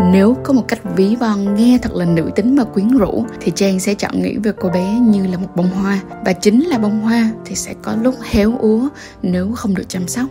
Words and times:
Nếu 0.00 0.36
có 0.42 0.52
một 0.52 0.62
cách 0.68 0.80
ví 0.96 1.16
von 1.16 1.54
nghe 1.54 1.78
thật 1.82 1.92
là 1.94 2.04
nữ 2.04 2.30
tính 2.34 2.56
và 2.56 2.64
quyến 2.64 2.98
rũ 2.98 3.24
thì 3.40 3.52
Trang 3.54 3.80
sẽ 3.80 3.94
chọn 3.94 4.22
nghĩ 4.22 4.36
về 4.38 4.52
cô 4.60 4.68
bé 4.68 4.98
như 4.98 5.26
là 5.26 5.38
một 5.38 5.48
bông 5.54 5.70
hoa 5.70 6.00
và 6.24 6.32
chính 6.32 6.64
là 6.64 6.78
bông 6.78 7.00
hoa 7.00 7.30
thì 7.44 7.54
sẽ 7.54 7.74
có 7.82 7.96
lúc 8.02 8.14
héo 8.30 8.52
úa 8.58 8.88
nếu 9.22 9.52
không 9.54 9.74
được 9.74 9.88
chăm 9.88 10.08
sóc. 10.08 10.26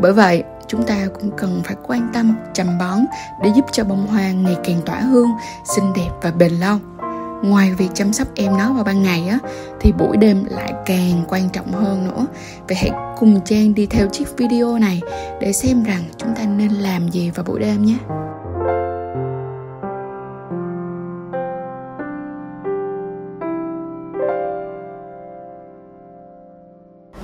Bởi 0.00 0.12
vậy, 0.12 0.42
chúng 0.66 0.82
ta 0.82 0.96
cũng 1.20 1.30
cần 1.36 1.60
phải 1.64 1.76
quan 1.86 2.10
tâm, 2.12 2.34
chăm 2.52 2.78
bón 2.78 2.98
để 3.42 3.50
giúp 3.56 3.64
cho 3.72 3.84
bông 3.84 4.06
hoa 4.06 4.32
ngày 4.32 4.56
càng 4.64 4.80
tỏa 4.86 5.00
hương, 5.00 5.30
xinh 5.76 5.92
đẹp 5.96 6.10
và 6.22 6.30
bền 6.30 6.52
lâu. 6.52 6.78
Ngoài 7.42 7.74
việc 7.78 7.88
chăm 7.94 8.12
sóc 8.12 8.28
em 8.34 8.56
nó 8.58 8.72
vào 8.72 8.84
ban 8.84 9.02
ngày 9.02 9.28
á 9.28 9.38
thì 9.80 9.92
buổi 9.92 10.16
đêm 10.16 10.44
lại 10.44 10.72
càng 10.86 11.24
quan 11.28 11.48
trọng 11.48 11.72
hơn 11.72 12.08
nữa. 12.08 12.26
Vậy 12.68 12.76
hãy 12.76 12.90
cùng 13.22 13.40
Trang 13.44 13.74
đi 13.74 13.86
theo 13.86 14.06
chiếc 14.06 14.36
video 14.36 14.78
này 14.78 15.00
để 15.40 15.52
xem 15.52 15.82
rằng 15.82 16.02
chúng 16.16 16.34
ta 16.34 16.42
nên 16.56 16.68
làm 16.68 17.08
gì 17.08 17.30
vào 17.30 17.44
buổi 17.44 17.60
đêm 17.60 17.84
nhé. 17.84 17.94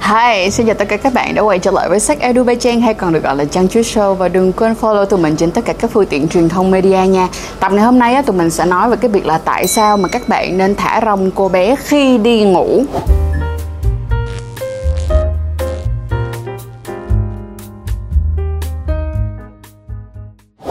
Hi, 0.01 0.51
xin 0.51 0.67
chào 0.67 0.75
tất 0.75 0.89
cả 0.89 0.97
các 0.97 1.15
bạn 1.15 1.35
đã 1.35 1.43
quay 1.43 1.59
trở 1.59 1.71
lại 1.71 1.89
với 1.89 2.01
sách 2.01 2.21
Edu 2.21 2.45
by 2.45 2.55
Trang 2.55 2.81
hay 2.81 2.95
còn 2.95 3.13
được 3.13 3.23
gọi 3.23 3.37
là 3.37 3.45
Trang 3.45 3.69
Chúa 3.69 3.81
Show 3.81 4.15
và 4.15 4.29
đừng 4.29 4.53
quên 4.53 4.75
follow 4.81 5.05
tụi 5.05 5.21
mình 5.21 5.37
trên 5.37 5.51
tất 5.51 5.65
cả 5.65 5.73
các 5.73 5.91
phương 5.91 6.07
tiện 6.07 6.29
truyền 6.29 6.49
thông 6.49 6.71
media 6.71 7.07
nha. 7.07 7.29
Tập 7.61 7.73
ngày 7.73 7.85
hôm 7.85 7.99
nay 7.99 8.15
á, 8.15 8.23
tụi 8.23 8.37
mình 8.37 8.51
sẽ 8.51 8.65
nói 8.65 8.91
về 8.91 8.97
cái 8.97 9.11
việc 9.11 9.27
là 9.27 9.39
tại 9.39 9.67
sao 9.67 9.97
mà 9.97 10.09
các 10.09 10.29
bạn 10.29 10.59
nên 10.59 10.75
thả 10.75 11.01
rong 11.05 11.31
cô 11.31 11.49
bé 11.49 11.77
khi 11.77 12.19
đi 12.19 12.45
ngủ. 12.45 12.85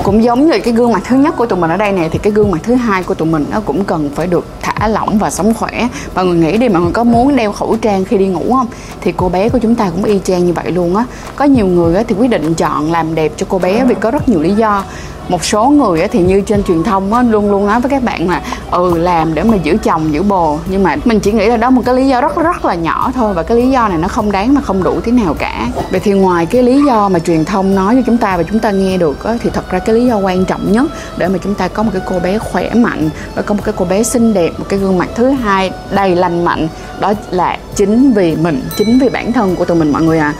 Cũng 0.07 0.23
giống 0.23 0.47
như 0.47 0.59
cái 0.59 0.73
gương 0.73 0.91
mặt 0.91 1.03
thứ 1.05 1.15
nhất 1.15 1.33
của 1.37 1.45
tụi 1.45 1.59
mình 1.59 1.71
ở 1.71 1.77
đây 1.77 1.91
này 1.91 2.09
thì 2.09 2.19
cái 2.19 2.33
gương 2.33 2.51
mặt 2.51 2.57
thứ 2.63 2.75
hai 2.75 3.03
của 3.03 3.13
tụi 3.13 3.27
mình 3.27 3.45
nó 3.51 3.61
cũng 3.61 3.83
cần 3.83 4.09
phải 4.15 4.27
được 4.27 4.45
thả 4.61 4.87
lỏng 4.87 5.17
và 5.17 5.29
sống 5.29 5.53
khỏe. 5.53 5.87
Mọi 6.15 6.25
người 6.25 6.37
nghĩ 6.37 6.57
đi, 6.57 6.69
mọi 6.69 6.81
người 6.81 6.91
có 6.91 7.03
muốn 7.03 7.35
đeo 7.35 7.51
khẩu 7.51 7.77
trang 7.81 8.05
khi 8.05 8.17
đi 8.17 8.27
ngủ 8.27 8.53
không? 8.53 8.67
Thì 9.01 9.13
cô 9.17 9.29
bé 9.29 9.49
của 9.49 9.59
chúng 9.59 9.75
ta 9.75 9.89
cũng 9.89 10.03
y 10.03 10.19
chang 10.23 10.45
như 10.45 10.53
vậy 10.53 10.71
luôn 10.71 10.95
á. 10.95 11.05
Có 11.35 11.45
nhiều 11.45 11.67
người 11.67 11.95
á 11.95 12.03
thì 12.07 12.15
quyết 12.19 12.27
định 12.27 12.53
chọn 12.53 12.91
làm 12.91 13.15
đẹp 13.15 13.31
cho 13.37 13.45
cô 13.49 13.59
bé 13.59 13.85
vì 13.85 13.95
có 13.95 14.11
rất 14.11 14.29
nhiều 14.29 14.41
lý 14.41 14.51
do 14.51 14.83
một 15.29 15.45
số 15.45 15.69
người 15.69 16.07
thì 16.07 16.21
như 16.21 16.41
trên 16.41 16.63
truyền 16.63 16.83
thông 16.83 17.29
luôn 17.31 17.51
luôn 17.51 17.67
nói 17.67 17.79
với 17.79 17.89
các 17.89 18.03
bạn 18.03 18.29
là 18.29 18.41
ừ 18.71 18.97
làm 18.97 19.33
để 19.33 19.43
mà 19.43 19.55
giữ 19.63 19.77
chồng 19.83 20.13
giữ 20.13 20.23
bồ. 20.23 20.59
Nhưng 20.69 20.83
mà 20.83 20.95
mình 21.05 21.19
chỉ 21.19 21.31
nghĩ 21.31 21.47
là 21.47 21.57
đó 21.57 21.69
một 21.69 21.81
cái 21.85 21.95
lý 21.95 22.07
do 22.07 22.21
rất 22.21 22.35
rất 22.35 22.65
là 22.65 22.75
nhỏ 22.75 23.11
thôi. 23.15 23.33
Và 23.33 23.43
cái 23.43 23.57
lý 23.57 23.69
do 23.69 23.87
này 23.87 23.97
nó 23.97 24.07
không 24.07 24.31
đáng 24.31 24.53
mà 24.53 24.61
không 24.61 24.83
đủ 24.83 25.01
thế 25.03 25.11
nào 25.11 25.33
cả. 25.39 25.67
Vậy 25.91 25.99
thì 25.99 26.11
ngoài 26.11 26.45
cái 26.45 26.63
lý 26.63 26.83
do 26.87 27.09
mà 27.09 27.19
truyền 27.19 27.45
thông 27.45 27.75
nói 27.75 27.95
cho 27.95 28.01
chúng 28.05 28.17
ta 28.17 28.37
và 28.37 28.43
chúng 28.43 28.59
ta 28.59 28.71
nghe 28.71 28.97
được 28.97 29.23
á, 29.23 29.37
thì 29.43 29.49
thật 29.53 29.69
ra 29.69 29.79
cái 29.79 29.95
lý 29.95 30.05
do 30.05 30.17
quan 30.17 30.45
trọng 30.45 30.71
nhất 30.71 30.91
để 31.17 31.27
mà 31.27 31.37
chúng 31.43 31.53
ta 31.53 31.67
có 31.67 31.83
một 31.83 31.89
cái 31.93 32.01
cô 32.05 32.19
bé 32.19 32.37
khỏe 32.37 32.73
mạnh 32.73 33.09
và 33.35 33.41
có 33.41 33.53
một 33.53 33.61
cái 33.65 33.73
cô 33.77 33.85
bé 33.85 34.03
xinh 34.03 34.33
đẹp 34.33 34.51
một 34.57 34.65
cái 34.69 34.79
gương 34.79 34.97
mặt 34.97 35.09
thứ 35.15 35.29
hai 35.29 35.71
đầy 35.91 36.15
lành 36.15 36.45
mạnh 36.45 36.67
đó 36.99 37.13
là 37.31 37.57
chính 37.75 38.13
vì 38.13 38.35
mình 38.35 38.61
chính 38.77 38.99
vì 38.99 39.09
bản 39.09 39.33
thân 39.33 39.55
của 39.55 39.65
tụi 39.65 39.77
mình 39.77 39.91
mọi 39.91 40.01
người 40.01 40.19
à 40.19 40.33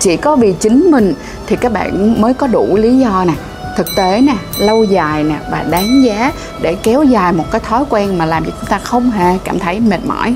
chỉ 0.00 0.16
có 0.16 0.36
vì 0.36 0.52
chính 0.52 0.90
mình 0.90 1.14
thì 1.46 1.56
các 1.56 1.72
bạn 1.72 2.20
mới 2.20 2.34
có 2.34 2.46
đủ 2.46 2.76
lý 2.76 2.98
do 2.98 3.24
nè 3.24 3.34
thực 3.76 3.86
tế 3.96 4.20
nè, 4.20 4.34
lâu 4.58 4.84
dài 4.84 5.24
nè 5.24 5.36
và 5.50 5.64
đáng 5.70 6.04
giá 6.04 6.32
để 6.60 6.76
kéo 6.82 7.02
dài 7.04 7.32
một 7.32 7.44
cái 7.50 7.60
thói 7.60 7.84
quen 7.88 8.18
mà 8.18 8.26
làm 8.26 8.44
cho 8.44 8.50
chúng 8.60 8.68
ta 8.68 8.78
không 8.78 9.10
hề 9.10 9.38
cảm 9.44 9.58
thấy 9.58 9.80
mệt 9.80 10.00
mỏi 10.06 10.34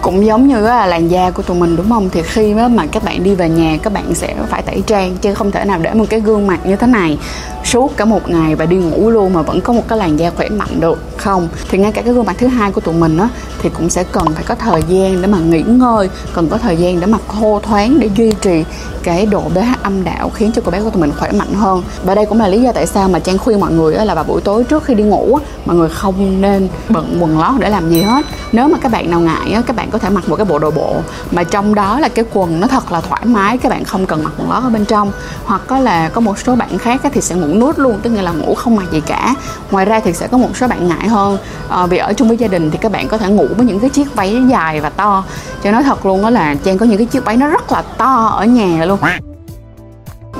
cũng 0.00 0.26
giống 0.26 0.48
như 0.48 0.60
là 0.60 0.86
làn 0.86 1.10
da 1.10 1.30
của 1.30 1.42
tụi 1.42 1.56
mình, 1.56 1.76
đúng 1.76 1.88
không? 1.88 2.08
Thì 2.12 2.22
khi 2.22 2.54
mà 2.54 2.86
các 2.86 3.04
bạn 3.04 3.22
đi 3.22 3.34
về 3.34 3.48
nhà, 3.48 3.76
các 3.82 3.92
bạn 3.92 4.14
sẽ 4.14 4.34
phải 4.48 4.62
tẩy 4.62 4.82
trang, 4.86 5.16
chứ 5.16 5.34
không 5.34 5.50
thể 5.50 5.64
nào 5.64 5.78
để 5.82 5.94
một 5.94 6.04
cái 6.10 6.20
gương 6.20 6.46
mặt 6.46 6.60
như 6.64 6.76
thế 6.76 6.86
này 6.86 7.18
suốt 7.64 7.96
cả 7.96 8.04
một 8.04 8.30
ngày 8.30 8.54
và 8.54 8.66
đi 8.66 8.76
ngủ 8.76 9.10
luôn 9.10 9.32
mà 9.32 9.42
vẫn 9.42 9.60
có 9.60 9.72
một 9.72 9.82
cái 9.88 9.98
làn 9.98 10.16
da 10.16 10.30
khỏe 10.30 10.48
mạnh 10.48 10.80
được, 10.80 10.98
không? 11.16 11.48
Thì 11.70 11.78
ngay 11.78 11.92
cả 11.92 12.02
cái 12.02 12.14
gương 12.14 12.26
mặt 12.26 12.36
thứ 12.38 12.46
hai 12.46 12.72
của 12.72 12.80
tụi 12.80 12.94
mình 12.94 13.18
á, 13.18 13.28
thì 13.62 13.68
cũng 13.68 13.90
sẽ 13.90 14.04
cần 14.12 14.26
phải 14.34 14.44
có 14.44 14.54
thời 14.54 14.82
gian 14.88 15.22
để 15.22 15.26
mà 15.26 15.38
nghỉ 15.38 15.62
ngơi, 15.62 16.08
cần 16.32 16.48
có 16.48 16.58
thời 16.58 16.76
gian 16.76 17.00
để 17.00 17.06
mà 17.06 17.18
khô 17.28 17.60
thoáng 17.62 18.00
để 18.00 18.10
duy 18.16 18.32
trì 18.40 18.64
cái 19.02 19.26
độ 19.26 19.40
pH 19.40 19.82
âm 19.82 20.04
đạo 20.04 20.30
khiến 20.34 20.52
cho 20.52 20.62
cô 20.64 20.70
bé 20.70 20.80
của 20.82 20.90
tụi 20.90 21.00
mình 21.00 21.12
khỏe 21.18 21.32
mạnh 21.32 21.54
hơn. 21.54 21.82
Và 22.04 22.14
đây 22.14 22.26
cũng 22.26 22.38
là 22.38 22.48
lý 22.48 22.62
do 22.62 22.72
tại 22.72 22.86
sao 22.86 23.08
mà 23.08 23.18
trang 23.18 23.38
khuyên 23.38 23.60
mọi 23.60 23.72
người 23.72 23.94
là 23.94 24.14
vào 24.14 24.24
buổi 24.24 24.40
tối 24.40 24.64
trước 24.64 24.84
khi 24.84 24.94
đi 24.94 25.02
ngủ 25.02 25.38
mọi 25.66 25.76
người 25.76 25.88
không 25.88 26.40
nên 26.40 26.68
bận 26.88 27.16
quần 27.20 27.38
lót 27.38 27.60
để 27.60 27.70
làm 27.70 27.90
gì 27.90 28.00
hết. 28.00 28.26
Nếu 28.52 28.68
mà 28.68 28.78
các 28.82 28.92
bạn 28.92 29.10
nào 29.10 29.20
ngại 29.20 29.62
các 29.66 29.76
bạn 29.76 29.89
có 29.90 29.98
thể 29.98 30.10
mặc 30.10 30.28
một 30.28 30.36
cái 30.36 30.44
bộ 30.44 30.58
đồ 30.58 30.70
bộ 30.70 30.96
mà 31.30 31.44
trong 31.44 31.74
đó 31.74 32.00
là 32.00 32.08
cái 32.08 32.24
quần 32.32 32.60
nó 32.60 32.66
thật 32.66 32.92
là 32.92 33.00
thoải 33.00 33.22
mái 33.24 33.58
các 33.58 33.68
bạn 33.68 33.84
không 33.84 34.06
cần 34.06 34.24
mặc 34.24 34.32
quần 34.38 34.50
lót 34.50 34.62
ở 34.62 34.70
bên 34.70 34.84
trong. 34.84 35.12
Hoặc 35.44 35.60
có 35.66 35.78
là 35.78 36.08
có 36.08 36.20
một 36.20 36.38
số 36.38 36.56
bạn 36.56 36.78
khác 36.78 37.00
thì 37.12 37.20
sẽ 37.20 37.34
ngủ 37.34 37.46
nuốt 37.46 37.78
luôn 37.78 37.98
tức 38.02 38.10
nghĩa 38.10 38.22
là 38.22 38.32
ngủ 38.32 38.54
không 38.54 38.76
mặc 38.76 38.86
gì 38.92 39.00
cả. 39.00 39.34
Ngoài 39.70 39.84
ra 39.84 40.00
thì 40.00 40.12
sẽ 40.12 40.26
có 40.26 40.38
một 40.38 40.56
số 40.56 40.68
bạn 40.68 40.88
ngại 40.88 41.08
hơn. 41.08 41.38
À, 41.68 41.86
vì 41.86 41.98
ở 41.98 42.12
chung 42.12 42.28
với 42.28 42.36
gia 42.36 42.48
đình 42.48 42.70
thì 42.70 42.78
các 42.80 42.92
bạn 42.92 43.08
có 43.08 43.18
thể 43.18 43.28
ngủ 43.28 43.46
với 43.56 43.66
những 43.66 43.80
cái 43.80 43.90
chiếc 43.90 44.14
váy 44.14 44.42
dài 44.50 44.80
và 44.80 44.90
to. 44.90 45.24
Cho 45.62 45.70
nói 45.70 45.82
thật 45.82 46.06
luôn 46.06 46.22
đó 46.22 46.30
là 46.30 46.54
trang 46.64 46.78
có 46.78 46.86
những 46.86 46.98
cái 46.98 47.06
chiếc 47.06 47.24
váy 47.24 47.36
nó 47.36 47.46
rất 47.46 47.72
là 47.72 47.82
to 47.82 48.26
ở 48.26 48.44
nhà 48.44 48.84
luôn 48.84 48.98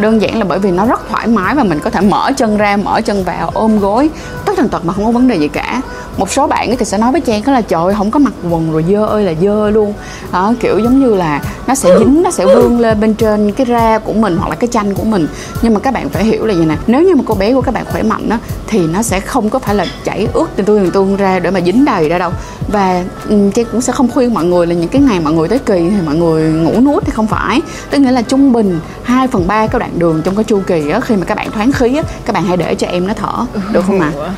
đơn 0.01 0.23
giản 0.23 0.39
là 0.39 0.45
bởi 0.45 0.59
vì 0.59 0.71
nó 0.71 0.87
rất 0.87 1.09
thoải 1.09 1.27
mái 1.27 1.55
và 1.55 1.65
mình 1.65 1.81
có 1.81 1.91
thể 1.91 2.01
mở 2.01 2.33
chân 2.37 2.57
ra 2.57 2.77
mở 2.77 3.01
chân 3.01 3.25
vào 3.25 3.51
ôm 3.55 3.79
gối. 3.79 4.11
Tất 4.45 4.53
tần 4.57 4.69
tật 4.69 4.85
mà 4.85 4.93
không 4.93 5.05
có 5.05 5.11
vấn 5.11 5.29
đề 5.29 5.37
gì 5.37 5.49
cả. 5.49 5.81
Một 6.17 6.31
số 6.31 6.47
bạn 6.47 6.77
thì 6.77 6.85
sẽ 6.85 6.99
nói 6.99 7.13
với 7.13 7.21
trang 7.21 7.43
đó 7.47 7.53
là 7.53 7.61
trời 7.61 7.95
không 7.95 8.11
có 8.11 8.19
mặc 8.19 8.33
quần 8.51 8.73
rồi 8.73 8.85
dơ 8.89 9.07
ơi 9.07 9.25
là 9.25 9.33
dơ 9.43 9.71
luôn. 9.71 9.95
Đó, 10.33 10.55
kiểu 10.61 10.79
giống 10.79 11.01
như 11.01 11.15
là 11.15 11.43
nó 11.71 11.75
sẽ 11.75 11.99
dính 11.99 12.23
nó 12.23 12.31
sẽ 12.31 12.47
vươn 12.47 12.81
lên 12.81 13.01
bên 13.01 13.15
trên 13.15 13.53
cái 13.53 13.67
da 13.67 13.99
của 13.99 14.13
mình 14.13 14.37
hoặc 14.37 14.49
là 14.49 14.55
cái 14.55 14.69
chanh 14.69 14.95
của 14.95 15.05
mình. 15.05 15.29
Nhưng 15.63 15.75
mà 15.75 15.81
các 15.81 15.95
bạn 15.95 16.09
phải 16.09 16.25
hiểu 16.25 16.47
là 16.47 16.55
gì 16.55 16.65
nè 16.67 16.77
nếu 16.87 17.03
như 17.03 17.15
mà 17.17 17.23
cô 17.27 17.35
bé 17.35 17.55
của 17.55 17.61
các 17.61 17.75
bạn 17.75 17.85
khỏe 17.85 18.03
mạnh 18.03 18.29
á 18.29 18.39
thì 18.67 18.79
nó 18.87 19.03
sẽ 19.03 19.21
không 19.21 19.51
có 19.51 19.59
phải 19.59 19.75
là 19.75 19.87
chảy 20.05 20.29
ướt 20.33 20.47
từ 20.57 20.65
tương 20.65 20.91
tương 20.91 21.17
ra 21.17 21.39
để 21.39 21.51
mà 21.51 21.61
dính 21.61 21.85
đầy 21.85 22.09
ra 22.09 22.19
đâu. 22.19 22.33
Và 22.69 23.05
um, 23.29 23.51
trang 23.51 23.67
cũng 23.73 23.81
sẽ 23.81 23.93
không 23.93 24.09
khuyên 24.09 24.35
mọi 24.35 24.45
người 24.45 24.67
là 24.67 24.75
những 24.75 24.89
cái 24.89 25.03
ngày 25.03 25.21
mọi 25.21 25.33
người 25.33 25.49
tới 25.49 25.59
kỳ 25.59 25.91
thì 25.91 26.07
mọi 26.07 26.15
người 26.15 26.53
ngủ 26.53 26.81
nuốt 26.81 27.05
thì 27.07 27.13
không 27.13 27.27
phải. 27.27 27.61
Tức 27.91 27.99
nghĩa 27.99 28.13
là 28.13 28.23
trung 28.23 28.53
bình 28.53 28.81
2 29.03 29.29
phần 29.29 29.47
ba 29.47 29.67
các 29.67 29.79
đoạn 29.79 29.99
đường 29.99 30.23
trong 30.25 30.35
cái 30.35 30.45
chu 30.45 30.61
kỳ 30.67 30.91
á 30.91 31.01
khi 31.01 31.17
mà 31.17 31.25
các 31.25 31.35
bạn 31.35 31.51
thoáng 31.51 31.73
khí 31.73 31.97
á 31.97 32.03
các 32.25 32.33
bạn 32.33 32.45
hãy 32.45 32.57
để 32.57 32.75
cho 32.75 32.87
em 32.87 33.07
nó 33.07 33.15
thở 33.15 33.47
được 33.73 33.85
không 33.87 34.01
ạ? 34.01 34.13
À? 34.21 34.33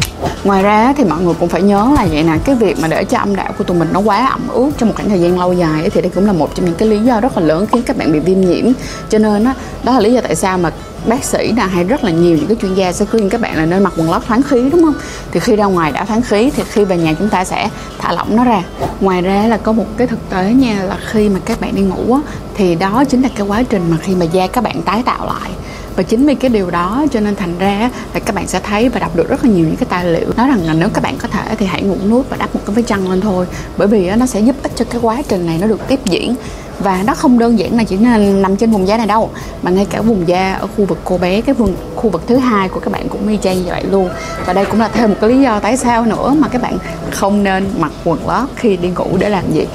ngoài 0.44 0.62
ra 0.62 0.92
thì 0.96 1.04
mọi 1.04 1.22
người 1.22 1.34
cũng 1.40 1.48
phải 1.48 1.62
nhớ 1.62 1.92
là 1.96 2.06
vậy 2.10 2.22
nè 2.22 2.38
cái 2.44 2.54
việc 2.54 2.78
mà 2.82 2.88
để 2.88 3.04
cho 3.04 3.18
âm 3.18 3.36
đạo 3.36 3.52
của 3.58 3.64
tụi 3.64 3.76
mình 3.76 3.88
nó 3.92 4.00
quá 4.00 4.26
ẩm 4.26 4.48
ướt 4.48 4.70
trong 4.78 4.88
một 4.88 4.94
khoảng 4.96 5.08
thời 5.08 5.20
gian 5.20 5.38
lâu 5.38 5.52
dài 5.52 5.90
thì 5.90 6.00
đây 6.00 6.10
cũng 6.14 6.26
là 6.26 6.32
một 6.32 6.54
trong 6.54 6.66
những 6.66 6.74
cái 6.74 6.88
lý 6.88 6.98
do 6.98 7.20
rất 7.22 7.38
là 7.38 7.44
lớn 7.44 7.66
khiến 7.72 7.82
các 7.82 7.96
bạn 7.96 8.12
bị 8.12 8.18
viêm 8.18 8.40
nhiễm. 8.40 8.64
Cho 9.10 9.18
nên 9.18 9.44
đó, 9.44 9.54
đó 9.84 9.92
là 9.92 10.00
lý 10.00 10.12
do 10.12 10.20
tại 10.20 10.36
sao 10.36 10.58
mà 10.58 10.70
bác 11.06 11.24
sĩ 11.24 11.52
là 11.56 11.66
hay 11.66 11.84
rất 11.84 12.04
là 12.04 12.10
nhiều 12.10 12.36
những 12.36 12.46
cái 12.46 12.56
chuyên 12.62 12.74
gia 12.74 12.92
sẽ 12.92 13.04
khuyên 13.04 13.28
các 13.28 13.40
bạn 13.40 13.56
là 13.56 13.66
nên 13.66 13.82
mặc 13.82 13.92
quần 13.96 14.10
lót 14.10 14.22
thoáng 14.26 14.42
khí 14.42 14.70
đúng 14.72 14.82
không? 14.82 14.94
Thì 15.32 15.40
khi 15.40 15.56
ra 15.56 15.64
ngoài 15.64 15.92
đã 15.92 16.04
thoáng 16.04 16.22
khí 16.22 16.50
thì 16.56 16.62
khi 16.70 16.84
về 16.84 16.96
nhà 16.96 17.14
chúng 17.18 17.28
ta 17.28 17.44
sẽ 17.44 17.68
thả 17.98 18.12
lỏng 18.12 18.36
nó 18.36 18.44
ra. 18.44 18.62
Ngoài 19.00 19.22
ra 19.22 19.46
là 19.46 19.56
có 19.56 19.72
một 19.72 19.86
cái 19.96 20.06
thực 20.06 20.30
tế 20.30 20.52
nha 20.52 20.82
là 20.88 20.96
khi 21.06 21.28
mà 21.28 21.40
các 21.44 21.60
bạn 21.60 21.74
đi 21.74 21.82
ngủ 21.82 22.14
á, 22.14 22.20
thì 22.54 22.74
đó 22.74 23.04
chính 23.04 23.22
là 23.22 23.28
cái 23.36 23.46
quá 23.46 23.62
trình 23.62 23.82
mà 23.90 23.96
khi 24.02 24.14
mà 24.14 24.24
da 24.24 24.46
các 24.46 24.64
bạn 24.64 24.82
tái 24.82 25.02
tạo 25.06 25.26
lại. 25.26 25.50
Và 25.96 26.02
chính 26.02 26.26
vì 26.26 26.34
cái 26.34 26.48
điều 26.48 26.70
đó 26.70 27.04
cho 27.12 27.20
nên 27.20 27.36
thành 27.36 27.58
ra 27.58 27.90
là 28.14 28.20
các 28.20 28.34
bạn 28.34 28.46
sẽ 28.46 28.60
thấy 28.60 28.88
và 28.88 29.00
đọc 29.00 29.16
được 29.16 29.28
rất 29.28 29.44
là 29.44 29.50
nhiều 29.50 29.66
những 29.66 29.76
cái 29.76 29.86
tài 29.90 30.04
liệu 30.04 30.28
nói 30.36 30.48
rằng 30.48 30.66
là 30.66 30.74
nếu 30.74 30.88
các 30.94 31.02
bạn 31.02 31.16
có 31.18 31.28
thể 31.28 31.54
thì 31.58 31.66
hãy 31.66 31.82
ngủ 31.82 31.96
nút 32.08 32.26
và 32.30 32.36
đắp 32.36 32.54
một 32.54 32.60
cái 32.66 32.76
vết 32.76 32.82
chăn 32.86 33.10
lên 33.10 33.20
thôi. 33.20 33.46
Bởi 33.76 33.88
vì 33.88 34.10
nó 34.10 34.26
sẽ 34.26 34.40
giúp 34.40 34.56
ích 34.62 34.72
cho 34.76 34.84
cái 34.90 35.00
quá 35.00 35.22
trình 35.28 35.46
này 35.46 35.58
nó 35.58 35.66
được 35.66 35.88
tiếp 35.88 36.00
diễn 36.04 36.34
và 36.82 37.02
nó 37.06 37.14
không 37.14 37.38
đơn 37.38 37.58
giản 37.58 37.76
là 37.76 37.84
chỉ 37.84 37.96
nằm 37.96 38.56
trên 38.56 38.70
vùng 38.70 38.86
da 38.86 38.96
này 38.96 39.06
đâu, 39.06 39.30
mà 39.62 39.70
ngay 39.70 39.86
cả 39.90 40.00
vùng 40.00 40.28
da 40.28 40.52
ở 40.52 40.66
khu 40.76 40.84
vực 40.84 40.98
cô 41.04 41.18
bé, 41.18 41.40
cái 41.40 41.54
vùng 41.54 41.74
khu 42.02 42.10
vực 42.10 42.22
thứ 42.26 42.36
hai 42.36 42.68
của 42.68 42.80
các 42.80 42.92
bạn 42.92 43.08
cũng 43.08 43.28
y 43.28 43.38
chang 43.42 43.56
như 43.56 43.70
vậy 43.70 43.84
luôn. 43.90 44.10
Và 44.46 44.52
đây 44.52 44.64
cũng 44.64 44.80
là 44.80 44.88
thêm 44.88 45.10
một 45.10 45.16
cái 45.20 45.30
lý 45.30 45.42
do 45.42 45.60
tại 45.60 45.76
sao 45.76 46.04
nữa 46.04 46.34
mà 46.38 46.48
các 46.48 46.62
bạn 46.62 46.78
không 47.10 47.42
nên 47.42 47.66
mặc 47.78 47.92
quần 48.04 48.28
lót 48.28 48.48
khi 48.56 48.76
đi 48.76 48.88
ngủ 48.88 49.06
để 49.18 49.28
làm 49.28 49.52
gì. 49.52 49.66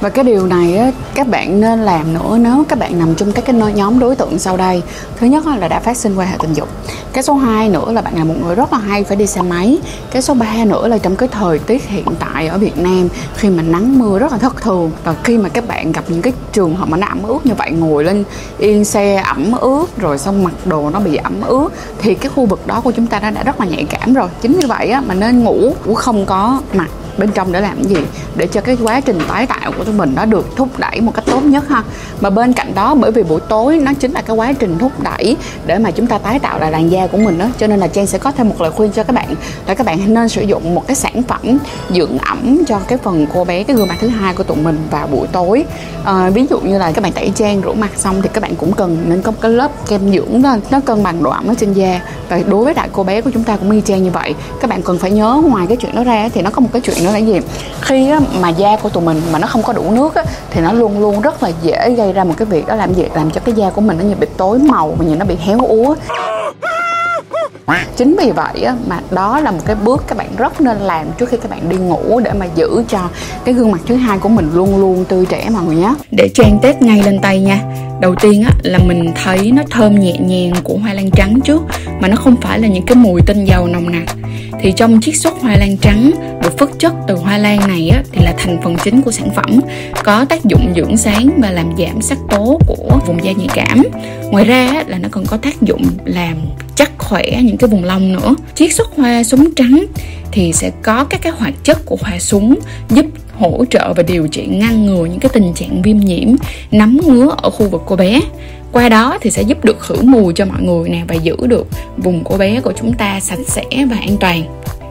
Và 0.00 0.08
cái 0.08 0.24
điều 0.24 0.46
này 0.46 0.76
á, 0.76 0.90
các 1.14 1.28
bạn 1.28 1.60
nên 1.60 1.82
làm 1.82 2.14
nữa 2.14 2.38
nếu 2.40 2.64
các 2.68 2.78
bạn 2.78 2.98
nằm 2.98 3.14
trong 3.14 3.32
các 3.32 3.44
cái 3.44 3.56
nhóm 3.74 3.98
đối 3.98 4.16
tượng 4.16 4.38
sau 4.38 4.56
đây. 4.56 4.82
Thứ 5.16 5.26
nhất 5.26 5.46
là 5.46 5.68
đã 5.68 5.80
phát 5.80 5.96
sinh 5.96 6.16
quan 6.16 6.28
hệ 6.28 6.36
tình 6.40 6.52
dục. 6.52 6.68
Cái 7.12 7.22
số 7.22 7.34
2 7.34 7.68
nữa 7.68 7.92
là 7.92 8.02
bạn 8.02 8.18
là 8.18 8.24
một 8.24 8.34
người 8.42 8.54
rất 8.54 8.72
là 8.72 8.78
hay 8.78 9.04
phải 9.04 9.16
đi 9.16 9.26
xe 9.26 9.42
máy. 9.42 9.78
Cái 10.10 10.22
số 10.22 10.34
3 10.34 10.64
nữa 10.64 10.88
là 10.88 10.98
trong 10.98 11.16
cái 11.16 11.28
thời 11.28 11.58
tiết 11.58 11.88
hiện 11.88 12.06
tại 12.18 12.48
ở 12.48 12.58
Việt 12.58 12.78
Nam 12.78 13.08
khi 13.36 13.48
mà 13.48 13.62
nắng 13.62 13.98
mưa 13.98 14.18
rất 14.18 14.32
là 14.32 14.38
thất 14.38 14.62
thường. 14.62 14.90
Và 15.04 15.14
khi 15.24 15.38
mà 15.38 15.48
các 15.48 15.68
bạn 15.68 15.92
gặp 15.92 16.04
những 16.08 16.22
cái 16.22 16.32
trường 16.52 16.76
hợp 16.76 16.88
mà 16.88 16.96
nó 16.96 17.06
ẩm 17.06 17.22
ướt 17.22 17.46
như 17.46 17.54
vậy 17.54 17.70
ngồi 17.70 18.04
lên 18.04 18.24
yên 18.58 18.84
xe 18.84 19.16
ẩm 19.16 19.52
ướt 19.60 19.86
rồi 19.98 20.18
xong 20.18 20.44
mặc 20.44 20.54
đồ 20.64 20.90
nó 20.90 21.00
bị 21.00 21.16
ẩm 21.16 21.40
ướt 21.46 21.68
thì 21.98 22.14
cái 22.14 22.30
khu 22.34 22.46
vực 22.46 22.66
đó 22.66 22.80
của 22.80 22.90
chúng 22.90 23.06
ta 23.06 23.18
đã, 23.18 23.30
đã 23.30 23.42
rất 23.42 23.60
là 23.60 23.66
nhạy 23.66 23.84
cảm 23.84 24.14
rồi. 24.14 24.28
Chính 24.40 24.52
vì 24.52 24.66
vậy 24.66 24.90
á, 24.90 25.02
mà 25.06 25.14
nên 25.14 25.44
ngủ 25.44 25.74
cũng 25.84 25.94
không 25.94 26.26
có 26.26 26.60
mặc 26.72 26.88
bên 27.18 27.30
trong 27.34 27.52
để 27.52 27.60
làm 27.60 27.82
gì 27.82 27.96
để 28.36 28.46
cho 28.46 28.60
cái 28.60 28.76
quá 28.82 29.00
trình 29.00 29.18
tái 29.28 29.46
tạo 29.46 29.72
của 29.78 29.84
tụi 29.84 29.94
mình 29.94 30.12
nó 30.16 30.24
được 30.24 30.56
thúc 30.56 30.68
đẩy 30.78 31.00
một 31.00 31.12
cách 31.14 31.24
tốt 31.26 31.40
nhất 31.44 31.68
ha. 31.68 31.82
Mà 32.20 32.30
bên 32.30 32.52
cạnh 32.52 32.74
đó 32.74 32.94
bởi 32.94 33.12
vì 33.12 33.22
buổi 33.22 33.40
tối 33.48 33.78
nó 33.82 33.92
chính 34.00 34.12
là 34.12 34.22
cái 34.22 34.36
quá 34.36 34.52
trình 34.52 34.78
thúc 34.78 34.92
đẩy 35.02 35.36
để 35.66 35.78
mà 35.78 35.90
chúng 35.90 36.06
ta 36.06 36.18
tái 36.18 36.38
tạo 36.38 36.58
lại 36.58 36.70
làn 36.70 36.90
da 36.90 37.06
của 37.06 37.18
mình 37.18 37.38
đó 37.38 37.46
cho 37.58 37.66
nên 37.66 37.80
là 37.80 37.86
Trang 37.86 38.06
sẽ 38.06 38.18
có 38.18 38.30
thêm 38.30 38.48
một 38.48 38.60
lời 38.60 38.70
khuyên 38.70 38.92
cho 38.92 39.02
các 39.02 39.12
bạn 39.12 39.34
là 39.66 39.74
các 39.74 39.86
bạn 39.86 40.14
nên 40.14 40.28
sử 40.28 40.42
dụng 40.42 40.74
một 40.74 40.86
cái 40.86 40.96
sản 40.96 41.22
phẩm 41.22 41.58
dưỡng 41.90 42.18
ẩm 42.18 42.62
cho 42.66 42.78
cái 42.88 42.98
phần 42.98 43.26
cô 43.34 43.44
bé 43.44 43.62
cái 43.62 43.76
gương 43.76 43.88
mặt 43.88 43.96
thứ 44.00 44.08
hai 44.08 44.34
của 44.34 44.42
tụi 44.42 44.56
mình 44.56 44.78
vào 44.90 45.06
buổi 45.06 45.26
tối. 45.32 45.64
À, 46.04 46.30
ví 46.30 46.46
dụ 46.50 46.60
như 46.60 46.78
là 46.78 46.92
các 46.92 47.02
bạn 47.02 47.12
tẩy 47.12 47.32
trang 47.34 47.62
rửa 47.64 47.72
mặt 47.72 47.90
xong 47.96 48.22
thì 48.22 48.28
các 48.32 48.42
bạn 48.42 48.54
cũng 48.54 48.72
cần 48.72 49.04
nên 49.08 49.22
có 49.22 49.30
một 49.30 49.38
cái 49.40 49.50
lớp 49.50 49.70
kem 49.88 50.12
dưỡng 50.12 50.42
lên 50.42 50.60
nó 50.70 50.80
cân 50.80 51.02
bằng 51.02 51.22
độ 51.22 51.30
ẩm 51.30 51.46
ở 51.46 51.54
trên 51.58 51.72
da 51.72 52.00
và 52.28 52.40
đối 52.46 52.64
với 52.64 52.74
đại 52.74 52.88
cô 52.92 53.02
bé 53.02 53.20
của 53.20 53.30
chúng 53.34 53.44
ta 53.44 53.56
cũng 53.56 53.70
y 53.70 53.80
chang 53.80 54.02
như 54.02 54.10
vậy. 54.10 54.34
Các 54.60 54.70
bạn 54.70 54.82
cần 54.82 54.98
phải 54.98 55.10
nhớ 55.10 55.42
ngoài 55.44 55.66
cái 55.68 55.76
chuyện 55.76 55.94
đó 55.94 56.04
ra 56.04 56.28
thì 56.34 56.42
nó 56.42 56.50
có 56.50 56.60
một 56.60 56.68
cái 56.72 56.82
chuyện 56.82 56.96
nữa 57.04 57.10
là 57.12 57.18
gì? 57.18 57.40
Khi 57.80 58.10
mà 58.40 58.48
da 58.48 58.76
của 58.76 58.88
tụi 58.88 59.04
mình 59.04 59.22
mà 59.32 59.38
nó 59.38 59.46
không 59.46 59.62
có 59.62 59.72
đủ 59.72 59.90
nước 59.90 60.14
thì 60.50 60.60
nó 60.60 60.72
luôn 60.72 61.00
luôn 61.00 61.20
rất 61.20 61.42
là 61.42 61.50
dễ 61.62 61.90
gây 61.90 62.12
ra 62.12 62.24
một 62.24 62.34
cái 62.36 62.46
việc 62.46 62.66
đó 62.66 62.74
làm 62.74 62.94
gì? 62.94 63.04
Làm 63.14 63.30
cho 63.30 63.40
cái 63.44 63.54
da 63.54 63.70
của 63.70 63.80
mình 63.80 63.98
nó 63.98 64.04
như 64.04 64.14
bị 64.14 64.26
tối 64.36 64.58
màu 64.58 64.94
và 64.98 65.04
nhìn 65.04 65.18
nó 65.18 65.24
bị 65.24 65.36
héo 65.36 65.58
úa 65.58 65.94
chính 67.96 68.16
vì 68.18 68.30
vậy 68.30 68.62
á, 68.62 68.76
mà 68.86 69.00
đó 69.10 69.40
là 69.40 69.50
một 69.50 69.60
cái 69.66 69.76
bước 69.84 70.04
các 70.06 70.18
bạn 70.18 70.28
rất 70.36 70.60
nên 70.60 70.78
làm 70.78 71.06
trước 71.18 71.28
khi 71.28 71.36
các 71.36 71.50
bạn 71.50 71.68
đi 71.68 71.76
ngủ 71.76 72.20
để 72.24 72.32
mà 72.32 72.46
giữ 72.54 72.84
cho 72.88 73.08
cái 73.44 73.54
gương 73.54 73.72
mặt 73.72 73.80
thứ 73.86 73.94
hai 73.94 74.18
của 74.18 74.28
mình 74.28 74.50
luôn 74.54 74.80
luôn 74.80 75.04
tươi 75.04 75.26
trẻ 75.26 75.48
mọi 75.52 75.64
người 75.64 75.76
nhé. 75.76 75.94
Để 76.10 76.28
trang 76.34 76.58
Tết 76.62 76.82
ngay 76.82 77.02
lên 77.02 77.18
tay 77.22 77.40
nha. 77.40 77.60
Đầu 78.00 78.14
tiên 78.14 78.42
á 78.42 78.50
là 78.62 78.78
mình 78.78 79.12
thấy 79.24 79.52
nó 79.52 79.62
thơm 79.70 80.00
nhẹ 80.00 80.18
nhàng 80.18 80.52
của 80.62 80.76
hoa 80.82 80.92
lan 80.92 81.10
trắng 81.10 81.40
trước 81.44 81.62
mà 82.00 82.08
nó 82.08 82.16
không 82.16 82.36
phải 82.40 82.58
là 82.58 82.68
những 82.68 82.86
cái 82.86 82.96
mùi 82.96 83.20
tinh 83.26 83.44
dầu 83.44 83.66
nồng 83.66 83.92
nặc 83.92 84.16
thì 84.64 84.72
trong 84.76 85.00
chiết 85.00 85.16
xuất 85.16 85.34
hoa 85.40 85.56
lan 85.56 85.76
trắng 85.76 86.10
được 86.42 86.58
phất 86.58 86.68
chất 86.78 86.92
từ 87.08 87.16
hoa 87.16 87.38
lan 87.38 87.68
này 87.68 87.88
á, 87.88 88.02
thì 88.12 88.24
là 88.24 88.34
thành 88.38 88.60
phần 88.62 88.76
chính 88.84 89.02
của 89.02 89.10
sản 89.10 89.28
phẩm. 89.36 89.60
Có 90.04 90.24
tác 90.24 90.44
dụng 90.44 90.72
dưỡng 90.76 90.96
sáng 90.96 91.38
và 91.42 91.50
làm 91.50 91.72
giảm 91.78 92.02
sắc 92.02 92.18
tố 92.30 92.60
của 92.66 92.98
vùng 93.06 93.24
da 93.24 93.32
nhạy 93.32 93.48
cảm. 93.54 93.82
Ngoài 94.30 94.44
ra 94.44 94.66
á, 94.66 94.84
là 94.86 94.98
nó 94.98 95.08
còn 95.12 95.26
có 95.26 95.36
tác 95.36 95.62
dụng 95.62 95.82
làm 96.04 96.36
chắc 96.74 96.90
khỏe 96.98 97.40
những 97.42 97.56
cái 97.56 97.68
vùng 97.68 97.84
lông 97.84 98.12
nữa. 98.12 98.34
Chiết 98.54 98.72
xuất 98.72 98.96
hoa 98.96 99.24
súng 99.24 99.54
trắng 99.54 99.84
thì 100.32 100.52
sẽ 100.52 100.70
có 100.82 101.04
các 101.04 101.22
cái 101.22 101.32
hoạt 101.32 101.54
chất 101.64 101.78
của 101.86 101.96
hoa 102.00 102.18
súng 102.18 102.54
giúp 102.88 103.06
hỗ 103.38 103.64
trợ 103.70 103.92
và 103.96 104.02
điều 104.02 104.28
trị 104.28 104.46
ngăn 104.46 104.86
ngừa 104.86 105.04
những 105.04 105.20
cái 105.20 105.30
tình 105.32 105.52
trạng 105.54 105.82
viêm 105.82 105.96
nhiễm 105.96 106.28
nấm 106.70 107.00
ngứa 107.06 107.34
ở 107.42 107.50
khu 107.50 107.68
vực 107.68 107.82
cô 107.86 107.96
bé. 107.96 108.20
Qua 108.72 108.88
đó 108.88 109.18
thì 109.20 109.30
sẽ 109.30 109.42
giúp 109.42 109.64
được 109.64 109.80
khử 109.80 110.02
mùi 110.02 110.32
cho 110.34 110.44
mọi 110.44 110.62
người 110.62 110.88
nè 110.88 111.02
và 111.08 111.14
giữ 111.14 111.36
được 111.46 111.66
vùng 111.96 112.24
cô 112.24 112.36
bé 112.36 112.60
của 112.60 112.72
chúng 112.80 112.92
ta 112.92 113.20
sạch 113.20 113.38
sẽ 113.46 113.64
và 113.90 113.96
an 113.96 114.16
toàn. 114.20 114.42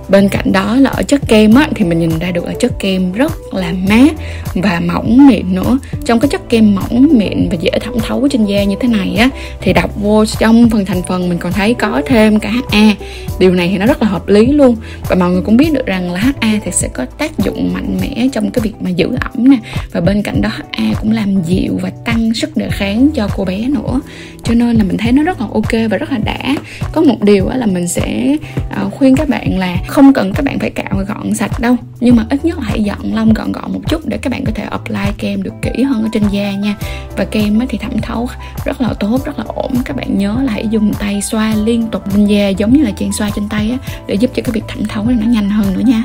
Bên 0.10 0.30
cạnh 0.30 0.52
đó 0.52 0.76
là 0.76 0.90
ở 0.90 1.04
chất 1.04 1.22
kem 1.28 1.56
á, 1.56 1.70
thì 1.76 1.86
mình 1.86 2.00
nhìn 2.00 2.20
ra 2.20 2.32
được 2.32 2.46
là 2.46 2.54
chất 2.60 2.80
kem 2.80 3.14
rất 3.14 3.32
là 3.56 3.74
mát 3.90 4.14
và 4.54 4.82
mỏng 4.86 5.28
mịn 5.28 5.56
nữa. 5.56 5.78
Trong 6.06 6.20
cái 6.20 6.30
chất 6.30 6.50
kem 6.50 6.76
mỏng 6.76 7.08
mịn 7.12 7.50
và 7.50 7.58
dễ 7.62 7.72
thẩm 7.82 8.00
thấu 8.00 8.28
trên 8.32 8.46
da 8.46 8.64
như 8.64 8.76
thế 8.80 8.88
này 8.88 9.16
á, 9.16 9.30
thì 9.62 9.74
đọc 9.74 9.92
vô 9.96 10.26
trong 10.26 10.70
phần 10.70 10.86
thành 10.86 11.02
phần 11.08 11.30
mình 11.30 11.38
còn 11.38 11.52
thấy 11.52 11.74
có 11.74 12.02
thêm 12.06 12.40
cả 12.40 12.50
HA 12.50 12.96
điều 13.40 13.52
này 13.52 13.68
thì 13.72 13.78
nó 13.78 13.86
rất 13.86 14.02
là 14.02 14.08
hợp 14.08 14.28
lý 14.28 14.46
luôn. 14.46 14.76
Và 15.10 15.16
mọi 15.16 15.32
người 15.32 15.42
cũng 15.42 15.58
biết 15.58 15.74
được 15.74 15.86
rằng 15.86 16.12
là 16.12 16.20
HA 16.20 16.60
thì 16.64 16.72
sẽ 16.72 16.88
có 16.88 17.06
tác 17.06 17.40
dụng 17.40 17.74
mạnh 17.74 17.98
mẽ 18.02 18.28
trong 18.34 18.52
cái 18.52 18.62
việc 18.64 18.74
mà 18.80 18.90
giữ 18.90 19.10
ẩm 19.22 19.50
nè. 19.50 19.58
Và 19.92 20.02
bên 20.02 20.22
cạnh 20.22 20.42
đó 20.42 20.50
HA 20.50 20.94
cũng 21.02 21.12
làm 21.12 21.44
dịu 21.44 21.80
và 21.82 21.90
tăng 22.06 22.34
sức 22.34 22.58
đề 22.58 22.70
kháng 22.72 23.10
cho 23.14 23.28
cô 23.36 23.46
bé 23.46 23.68
nữa. 23.68 24.00
Cho 24.44 24.54
nên 24.54 24.76
là 24.76 24.84
mình 24.84 24.98
thấy 24.98 25.12
nó 25.12 25.24
rất 25.24 25.42
là 25.42 25.48
ok 25.54 25.90
và 25.90 25.98
rất 25.98 26.12
là 26.12 26.18
đã. 26.18 26.56
Có 26.92 27.02
một 27.02 27.24
điều 27.24 27.50
là 27.56 27.66
mình 27.66 27.88
sẽ 27.88 28.38
ờ, 28.76 28.90
khuyên 28.90 29.16
các 29.16 29.30
bạn 29.30 29.60
là 29.60 29.78
không 29.88 30.14
cần 30.14 30.34
các 30.34 30.46
bạn 30.46 30.60
phải 30.60 30.70
cạo 30.70 31.04
gọn 31.08 31.34
sạch 31.34 31.60
đâu. 31.60 31.76
Nhưng 32.00 32.16
mà 32.16 32.26
ít 32.30 32.46
nhất 32.46 32.58
là 32.58 32.64
hãy 32.64 32.84
dọn 32.84 33.16
lông 33.16 33.34
gọn 33.34 33.43
gọn 33.52 33.74
một 33.74 33.80
chút 33.90 34.02
để 34.06 34.18
các 34.18 34.30
bạn 34.30 34.44
có 34.46 34.52
thể 34.56 34.64
apply 34.64 35.12
kem 35.18 35.44
được 35.44 35.54
kỹ 35.62 35.84
hơn 35.84 36.04
ở 36.04 36.10
trên 36.12 36.24
da 36.32 36.52
nha. 36.52 36.76
Và 37.18 37.26
kem 37.26 37.60
thì 37.70 37.78
thẩm 37.78 38.02
thấu 38.02 38.30
rất 38.66 38.82
là 38.82 38.94
tốt, 39.00 39.26
rất 39.26 39.40
là 39.40 39.46
ổn. 39.48 39.74
Các 39.86 39.98
bạn 39.98 40.18
nhớ 40.18 40.38
là 40.44 40.52
hãy 40.54 40.68
dùng 40.68 40.94
tay 40.94 41.22
xoa 41.22 41.56
liên 41.56 41.88
tục 41.88 42.16
lên 42.16 42.26
da 42.26 42.50
giống 42.50 42.74
như 42.74 42.84
là 42.84 42.92
trang 42.92 43.14
xoa 43.14 43.30
trên 43.36 43.50
tay 43.50 43.70
á 43.72 43.78
để 44.08 44.16
giúp 44.16 44.32
cho 44.36 44.44
cái 44.46 44.52
việc 44.54 44.64
thẩm 44.68 44.86
thấu 44.86 45.06
này 45.06 45.18
nó 45.22 45.26
nhanh 45.26 45.50
hơn 45.50 45.74
nữa 45.74 45.82
nha 45.86 46.04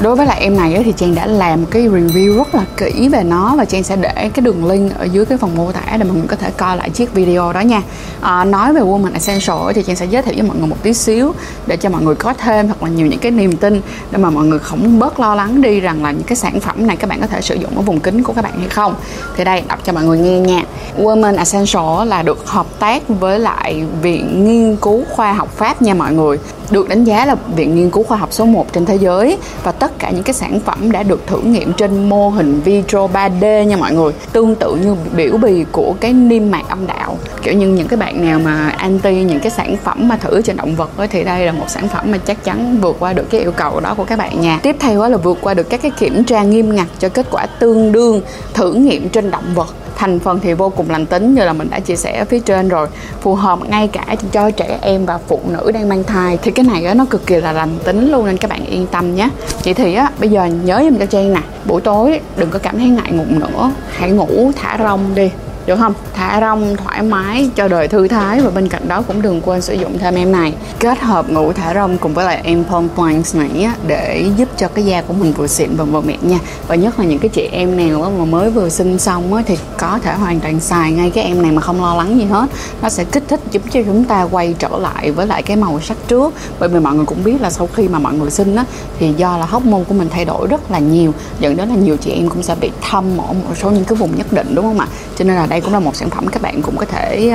đối 0.00 0.16
với 0.16 0.26
lại 0.26 0.40
em 0.40 0.56
này 0.56 0.82
thì 0.84 0.92
trang 0.96 1.14
đã 1.14 1.26
làm 1.26 1.66
cái 1.66 1.82
review 1.82 2.36
rất 2.36 2.54
là 2.54 2.64
kỹ 2.76 3.08
về 3.08 3.22
nó 3.22 3.54
và 3.56 3.64
trang 3.64 3.82
sẽ 3.82 3.96
để 3.96 4.12
cái 4.14 4.42
đường 4.42 4.66
link 4.66 4.98
ở 4.98 5.04
dưới 5.04 5.24
cái 5.24 5.38
phần 5.38 5.56
mô 5.56 5.72
tả 5.72 5.96
để 5.96 6.04
mọi 6.04 6.16
người 6.16 6.26
có 6.28 6.36
thể 6.36 6.50
coi 6.50 6.76
lại 6.76 6.90
chiếc 6.90 7.14
video 7.14 7.52
đó 7.52 7.60
nha. 7.60 7.82
À, 8.20 8.44
nói 8.44 8.72
về 8.72 8.80
Woman 8.80 9.12
Essential 9.12 9.56
thì 9.74 9.82
trang 9.82 9.96
sẽ 9.96 10.06
giới 10.06 10.22
thiệu 10.22 10.34
với 10.34 10.42
mọi 10.42 10.56
người 10.56 10.66
một 10.66 10.76
tí 10.82 10.94
xíu 10.94 11.32
để 11.66 11.76
cho 11.76 11.88
mọi 11.88 12.02
người 12.02 12.14
có 12.14 12.34
thêm 12.34 12.66
hoặc 12.66 12.82
là 12.82 12.88
nhiều 12.88 13.06
những 13.06 13.18
cái 13.18 13.32
niềm 13.32 13.56
tin 13.56 13.80
để 14.10 14.18
mà 14.18 14.30
mọi 14.30 14.46
người 14.46 14.58
không 14.58 14.98
bớt 14.98 15.20
lo 15.20 15.34
lắng 15.34 15.62
đi 15.62 15.80
rằng 15.80 16.02
là 16.02 16.10
những 16.10 16.22
cái 16.22 16.36
sản 16.36 16.60
phẩm 16.60 16.86
này 16.86 16.96
các 16.96 17.10
bạn 17.10 17.20
có 17.20 17.26
thể 17.26 17.40
sử 17.40 17.54
dụng 17.54 17.76
ở 17.76 17.82
vùng 17.82 18.00
kính 18.00 18.22
của 18.22 18.32
các 18.32 18.42
bạn 18.42 18.52
hay 18.58 18.68
không. 18.68 18.94
Thì 19.36 19.44
đây 19.44 19.62
đọc 19.68 19.78
cho 19.84 19.92
mọi 19.92 20.04
người 20.04 20.18
nghe 20.18 20.38
nha. 20.38 20.62
Woman 20.98 21.36
Essential 21.36 22.08
là 22.08 22.22
được 22.22 22.46
hợp 22.46 22.66
tác 22.78 23.02
với 23.08 23.38
lại 23.38 23.84
viện 24.02 24.44
nghiên 24.44 24.76
cứu 24.76 25.04
khoa 25.10 25.32
học 25.32 25.48
Pháp 25.56 25.82
nha 25.82 25.94
mọi 25.94 26.14
người. 26.14 26.38
Được 26.70 26.88
đánh 26.88 27.04
giá 27.04 27.26
là 27.26 27.36
viện 27.56 27.76
nghiên 27.76 27.90
cứu 27.90 28.04
khoa 28.04 28.18
học 28.18 28.28
số 28.32 28.44
1 28.44 28.72
trên 28.72 28.86
thế 28.86 28.96
giới 28.96 29.38
và 29.62 29.72
tất 29.72 29.89
cả 29.98 30.10
những 30.10 30.22
cái 30.22 30.34
sản 30.34 30.60
phẩm 30.60 30.92
đã 30.92 31.02
được 31.02 31.26
thử 31.26 31.40
nghiệm 31.40 31.72
trên 31.72 32.08
mô 32.08 32.28
hình 32.30 32.60
vitro 32.64 33.06
3D 33.06 33.64
nha 33.64 33.76
mọi 33.76 33.94
người. 33.94 34.12
Tương 34.32 34.54
tự 34.54 34.74
như 34.74 34.96
biểu 35.16 35.36
bì 35.36 35.64
của 35.72 35.94
cái 36.00 36.12
niêm 36.12 36.50
mạc 36.50 36.68
âm 36.68 36.86
đạo. 36.86 37.18
Kiểu 37.42 37.54
như 37.54 37.68
những 37.68 37.88
cái 37.88 37.96
bạn 37.96 38.26
nào 38.28 38.38
mà 38.38 38.68
anti 38.68 39.22
những 39.22 39.40
cái 39.40 39.50
sản 39.50 39.76
phẩm 39.84 40.08
mà 40.08 40.16
thử 40.16 40.42
trên 40.42 40.56
động 40.56 40.74
vật 40.74 40.96
ấy, 40.96 41.08
thì 41.08 41.24
đây 41.24 41.46
là 41.46 41.52
một 41.52 41.66
sản 41.68 41.88
phẩm 41.88 42.12
mà 42.12 42.18
chắc 42.18 42.44
chắn 42.44 42.78
vượt 42.80 42.96
qua 42.98 43.12
được 43.12 43.30
cái 43.30 43.40
yêu 43.40 43.52
cầu 43.52 43.80
đó 43.80 43.94
của 43.94 44.04
các 44.04 44.18
bạn 44.18 44.40
nha. 44.40 44.60
Tiếp 44.62 44.76
theo 44.80 45.08
là 45.08 45.16
vượt 45.16 45.38
qua 45.40 45.54
được 45.54 45.70
các 45.70 45.82
cái 45.82 45.90
kiểm 45.90 46.24
tra 46.24 46.42
nghiêm 46.42 46.74
ngặt 46.74 46.86
cho 46.98 47.08
kết 47.08 47.26
quả 47.30 47.46
tương 47.46 47.92
đương 47.92 48.20
thử 48.54 48.72
nghiệm 48.72 49.08
trên 49.08 49.30
động 49.30 49.44
vật 49.54 49.74
thành 50.00 50.20
phần 50.20 50.40
thì 50.40 50.54
vô 50.54 50.68
cùng 50.76 50.90
lành 50.90 51.06
tính 51.06 51.34
như 51.34 51.44
là 51.44 51.52
mình 51.52 51.70
đã 51.70 51.80
chia 51.80 51.96
sẻ 51.96 52.18
ở 52.18 52.24
phía 52.24 52.40
trên 52.40 52.68
rồi. 52.68 52.88
Phù 53.20 53.34
hợp 53.34 53.58
ngay 53.68 53.88
cả 53.88 54.16
cho 54.32 54.50
trẻ 54.50 54.78
em 54.82 55.06
và 55.06 55.18
phụ 55.28 55.40
nữ 55.48 55.70
đang 55.72 55.88
mang 55.88 56.04
thai. 56.04 56.38
Thì 56.42 56.50
cái 56.50 56.64
này 56.64 56.84
á, 56.84 56.94
nó 56.94 57.04
cực 57.10 57.26
kỳ 57.26 57.34
là 57.34 57.52
lành 57.52 57.78
tính 57.84 58.10
luôn 58.10 58.26
nên 58.26 58.36
các 58.36 58.50
bạn 58.50 58.66
yên 58.66 58.86
tâm 58.86 59.14
nhé. 59.14 59.28
Vậy 59.64 59.74
thì 59.74 59.94
á 59.94 60.10
bây 60.18 60.28
giờ 60.28 60.44
nhớ 60.44 60.82
giùm 60.90 60.98
cho 60.98 61.06
trang 61.06 61.34
nè. 61.34 61.40
Buổi 61.64 61.80
tối 61.80 62.20
đừng 62.36 62.50
có 62.50 62.58
cảm 62.58 62.78
thấy 62.78 62.88
ngại 62.88 63.12
ngủ 63.12 63.24
nữa. 63.28 63.72
Hãy 63.90 64.10
ngủ 64.10 64.52
thả 64.56 64.78
rong 64.78 65.14
đi 65.14 65.30
được 65.70 65.76
không? 65.78 65.94
Thả 66.14 66.40
rong 66.40 66.76
thoải 66.76 67.02
mái 67.02 67.50
cho 67.54 67.68
đời 67.68 67.88
thư 67.88 68.08
thái 68.08 68.40
và 68.40 68.50
bên 68.50 68.68
cạnh 68.68 68.88
đó 68.88 69.02
cũng 69.02 69.22
đừng 69.22 69.40
quên 69.40 69.60
sử 69.60 69.74
dụng 69.74 69.98
thêm 69.98 70.14
em 70.14 70.32
này. 70.32 70.54
Kết 70.78 70.98
hợp 70.98 71.30
ngủ 71.30 71.52
thả 71.52 71.74
rong 71.74 71.98
cùng 71.98 72.14
với 72.14 72.24
lại 72.24 72.40
em 72.44 72.64
pom 72.64 72.88
points 72.88 73.36
này 73.36 73.62
á, 73.64 73.74
để 73.86 74.24
giúp 74.36 74.48
cho 74.56 74.68
cái 74.68 74.84
da 74.84 75.02
của 75.02 75.14
mình 75.14 75.32
vừa 75.32 75.46
xịn 75.46 75.76
và 75.76 75.84
vừa 75.84 76.00
mịn 76.00 76.16
nha. 76.22 76.38
Và 76.68 76.74
nhất 76.74 76.98
là 76.98 77.04
những 77.04 77.18
cái 77.18 77.28
chị 77.28 77.48
em 77.52 77.76
nào 77.76 78.12
mà 78.18 78.24
mới 78.24 78.50
vừa 78.50 78.68
sinh 78.68 78.98
xong 78.98 79.34
á, 79.34 79.42
thì 79.46 79.58
có 79.78 79.98
thể 80.02 80.14
hoàn 80.14 80.40
toàn 80.40 80.60
xài 80.60 80.92
ngay 80.92 81.10
cái 81.10 81.24
em 81.24 81.42
này 81.42 81.52
mà 81.52 81.62
không 81.62 81.82
lo 81.82 81.94
lắng 81.94 82.18
gì 82.18 82.24
hết. 82.24 82.46
Nó 82.82 82.88
sẽ 82.88 83.04
kích 83.04 83.24
thích 83.28 83.40
giúp 83.50 83.62
cho 83.70 83.80
chúng 83.82 84.04
ta 84.04 84.22
quay 84.30 84.54
trở 84.58 84.68
lại 84.78 85.10
với 85.10 85.26
lại 85.26 85.42
cái 85.42 85.56
màu 85.56 85.80
sắc 85.80 85.96
trước. 86.08 86.34
Bởi 86.58 86.68
vì 86.68 86.80
mọi 86.80 86.94
người 86.94 87.06
cũng 87.06 87.24
biết 87.24 87.40
là 87.40 87.50
sau 87.50 87.68
khi 87.74 87.88
mà 87.88 87.98
mọi 87.98 88.14
người 88.14 88.30
sinh 88.30 88.56
á 88.56 88.64
thì 88.98 89.12
do 89.16 89.36
là 89.36 89.46
hóc 89.46 89.64
môn 89.64 89.84
của 89.84 89.94
mình 89.94 90.08
thay 90.10 90.24
đổi 90.24 90.46
rất 90.46 90.70
là 90.70 90.78
nhiều. 90.78 91.14
Dẫn 91.40 91.56
đến 91.56 91.68
là 91.68 91.74
nhiều 91.74 91.96
chị 91.96 92.10
em 92.10 92.28
cũng 92.28 92.42
sẽ 92.42 92.54
bị 92.60 92.70
thâm 92.90 93.18
ở 93.18 93.32
một 93.32 93.54
số 93.62 93.70
những 93.70 93.84
cái 93.84 93.96
vùng 93.96 94.16
nhất 94.16 94.32
định 94.32 94.54
đúng 94.54 94.64
không 94.64 94.78
ạ? 94.78 94.86
Cho 95.18 95.24
nên 95.24 95.36
là 95.36 95.46
đây 95.46 95.59
cũng 95.60 95.72
là 95.72 95.80
một 95.80 95.96
sản 95.96 96.10
phẩm 96.10 96.26
các 96.28 96.42
bạn 96.42 96.62
cũng 96.62 96.76
có 96.76 96.86
thể 96.86 97.34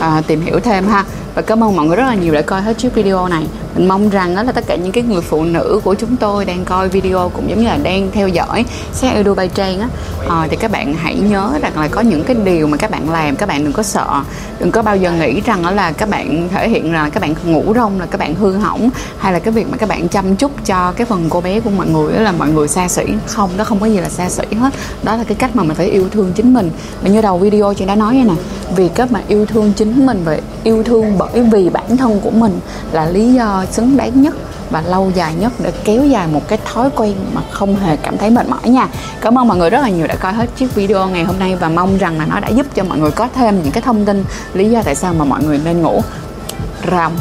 uh, 0.00 0.26
tìm 0.26 0.40
hiểu 0.40 0.60
thêm 0.60 0.88
ha. 0.88 1.04
Và 1.34 1.42
cảm 1.42 1.64
ơn 1.64 1.76
mọi 1.76 1.86
người 1.86 1.96
rất 1.96 2.04
là 2.04 2.14
nhiều 2.14 2.34
đã 2.34 2.42
coi 2.42 2.62
hết 2.62 2.78
chiếc 2.78 2.94
video 2.94 3.28
này 3.28 3.46
mình 3.80 3.88
mong 3.88 4.08
rằng 4.08 4.34
đó 4.34 4.42
là 4.42 4.52
tất 4.52 4.64
cả 4.66 4.76
những 4.76 4.92
cái 4.92 5.04
người 5.04 5.20
phụ 5.20 5.44
nữ 5.44 5.80
của 5.84 5.94
chúng 5.94 6.16
tôi 6.16 6.44
đang 6.44 6.64
coi 6.64 6.88
video 6.88 7.28
cũng 7.34 7.50
giống 7.50 7.58
như 7.58 7.66
là 7.66 7.78
đang 7.82 8.10
theo 8.12 8.28
dõi 8.28 8.64
xe 8.92 9.08
Edu 9.08 9.34
Bay 9.34 9.48
Trang 9.48 9.80
á. 9.80 9.88
À, 10.28 10.46
thì 10.50 10.56
các 10.56 10.70
bạn 10.70 10.94
hãy 10.94 11.14
nhớ 11.14 11.52
rằng 11.62 11.78
là 11.78 11.88
có 11.88 12.00
những 12.00 12.24
cái 12.24 12.36
điều 12.44 12.66
mà 12.66 12.76
các 12.76 12.90
bạn 12.90 13.10
làm 13.10 13.36
các 13.36 13.48
bạn 13.48 13.64
đừng 13.64 13.72
có 13.72 13.82
sợ. 13.82 14.22
Đừng 14.58 14.70
có 14.70 14.82
bao 14.82 14.96
giờ 14.96 15.12
nghĩ 15.12 15.40
rằng 15.40 15.62
đó 15.62 15.70
là 15.70 15.92
các 15.92 16.08
bạn 16.08 16.48
thể 16.52 16.68
hiện 16.68 16.92
là 16.92 17.08
các 17.08 17.20
bạn 17.20 17.34
ngủ 17.44 17.72
rong 17.74 18.00
là 18.00 18.06
các 18.06 18.18
bạn 18.18 18.34
hư 18.34 18.52
hỏng 18.56 18.90
hay 19.18 19.32
là 19.32 19.38
cái 19.38 19.52
việc 19.52 19.66
mà 19.70 19.76
các 19.76 19.88
bạn 19.88 20.08
chăm 20.08 20.36
chút 20.36 20.52
cho 20.66 20.92
cái 20.92 21.06
phần 21.06 21.26
cô 21.30 21.40
bé 21.40 21.60
của 21.60 21.70
mọi 21.70 21.88
người 21.88 22.12
là 22.12 22.32
mọi 22.32 22.48
người 22.48 22.68
xa 22.68 22.88
xỉ. 22.88 23.04
Không 23.26 23.50
đó 23.56 23.64
không 23.64 23.80
có 23.80 23.86
gì 23.86 23.98
là 23.98 24.08
xa 24.08 24.28
xỉ 24.30 24.44
hết. 24.60 24.72
Đó 25.02 25.16
là 25.16 25.24
cái 25.24 25.34
cách 25.34 25.56
mà 25.56 25.62
mình 25.62 25.76
phải 25.76 25.86
yêu 25.86 26.08
thương 26.10 26.32
chính 26.32 26.54
mình. 26.54 26.70
Và 27.02 27.08
như 27.08 27.20
đầu 27.20 27.38
video 27.38 27.74
chị 27.74 27.84
đã 27.84 27.94
nói 27.94 28.14
vậy 28.14 28.24
nè 28.24 28.42
vì 28.76 28.88
các 28.88 29.10
bạn 29.10 29.22
yêu 29.28 29.46
thương 29.46 29.72
chính 29.76 30.06
mình 30.06 30.22
và 30.24 30.38
yêu 30.64 30.82
thương 30.82 31.18
bởi 31.18 31.42
vì 31.52 31.68
bản 31.68 31.96
thân 31.96 32.20
của 32.20 32.30
mình 32.30 32.60
là 32.92 33.06
lý 33.06 33.32
do 33.32 33.64
xứng 33.72 33.96
đáng 33.96 34.22
nhất 34.22 34.34
và 34.70 34.82
lâu 34.82 35.12
dài 35.14 35.34
nhất 35.34 35.52
để 35.58 35.72
kéo 35.84 36.04
dài 36.04 36.26
một 36.26 36.48
cái 36.48 36.58
thói 36.72 36.90
quen 36.96 37.14
mà 37.32 37.42
không 37.50 37.76
hề 37.76 37.96
cảm 37.96 38.18
thấy 38.18 38.30
mệt 38.30 38.48
mỏi 38.48 38.68
nha. 38.68 38.88
Cảm 39.20 39.38
ơn 39.38 39.48
mọi 39.48 39.58
người 39.58 39.70
rất 39.70 39.80
là 39.80 39.88
nhiều 39.88 40.06
đã 40.06 40.16
coi 40.16 40.32
hết 40.32 40.46
chiếc 40.56 40.74
video 40.74 41.08
ngày 41.08 41.24
hôm 41.24 41.38
nay 41.38 41.56
và 41.56 41.68
mong 41.68 41.98
rằng 41.98 42.18
là 42.18 42.26
nó 42.26 42.40
đã 42.40 42.48
giúp 42.48 42.66
cho 42.74 42.84
mọi 42.84 42.98
người 42.98 43.10
có 43.10 43.28
thêm 43.34 43.62
những 43.62 43.72
cái 43.72 43.82
thông 43.82 44.04
tin 44.04 44.24
lý 44.54 44.70
do 44.70 44.82
tại 44.82 44.94
sao 44.94 45.14
mà 45.14 45.24
mọi 45.24 45.44
người 45.44 45.60
nên 45.64 45.82
ngủ 45.82 46.02
rằm. 46.82 47.12